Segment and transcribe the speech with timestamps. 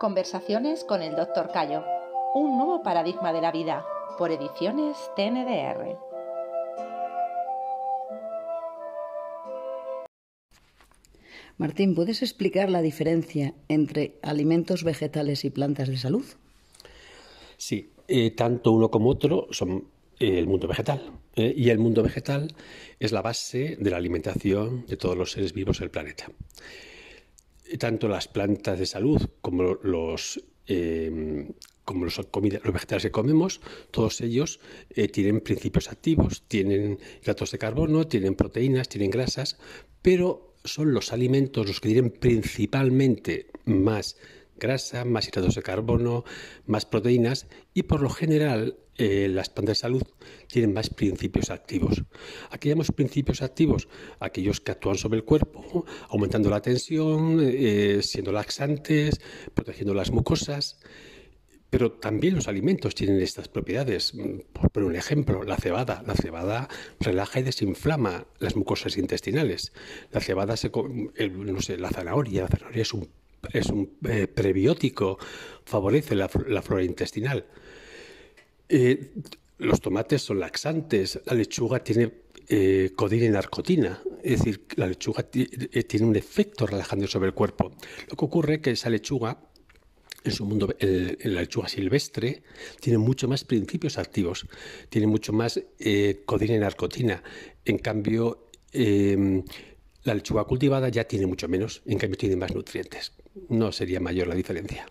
[0.00, 1.50] Conversaciones con el Dr.
[1.52, 1.84] Cayo.
[2.34, 3.84] Un nuevo paradigma de la vida.
[4.16, 5.98] Por ediciones TNDR.
[11.58, 16.24] Martín, ¿puedes explicar la diferencia entre alimentos vegetales y plantas de salud?
[17.58, 19.84] Sí, eh, tanto uno como otro son
[20.18, 21.12] eh, el mundo vegetal.
[21.36, 22.54] Eh, y el mundo vegetal
[22.98, 26.32] es la base de la alimentación de todos los seres vivos del planeta.
[27.78, 30.42] Tanto las plantas de salud como los,
[31.84, 32.20] como los,
[32.72, 33.60] vegetales que comemos,
[33.90, 34.60] todos ellos
[35.12, 39.58] tienen principios activos, tienen hidratos de carbono, tienen proteínas, tienen grasas,
[40.02, 44.16] pero son los alimentos los que tienen principalmente más
[44.60, 46.24] grasa, más hidratos de carbono,
[46.66, 50.02] más proteínas y por lo general eh, las plantas de salud
[50.46, 52.04] tienen más principios activos.
[52.50, 53.88] Aquí llamamos principios activos
[54.20, 59.20] aquellos que actúan sobre el cuerpo, aumentando la tensión, eh, siendo laxantes,
[59.54, 60.80] protegiendo las mucosas.
[61.70, 64.12] Pero también los alimentos tienen estas propiedades.
[64.52, 66.02] Por poner un ejemplo, la cebada.
[66.06, 69.72] La cebada relaja y desinflama las mucosas intestinales.
[70.10, 72.42] La cebada, se, no sé, la zanahoria.
[72.42, 73.08] La zanahoria es un
[73.52, 75.18] es un eh, prebiótico,
[75.64, 77.46] favorece la, flora intestinal.
[78.68, 79.12] Eh,
[79.58, 82.12] los tomates son laxantes, la lechuga tiene
[82.48, 87.72] eh, codina y narcotina, es decir, la lechuga tiene un efecto relajante sobre el cuerpo.
[88.08, 89.38] Lo que ocurre es que esa lechuga,
[90.22, 92.42] en su mundo, la lechuga silvestre,
[92.80, 94.46] tiene mucho más principios activos,
[94.88, 95.60] tiene mucho más
[96.26, 97.22] codina y narcotina.
[97.64, 103.12] En cambio, la lechuga cultivada ya tiene mucho menos, en cambio tiene más nutrientes.
[103.48, 104.86] No sería mayor la diferencia.